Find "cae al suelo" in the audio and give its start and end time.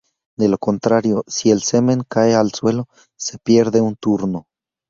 2.09-2.87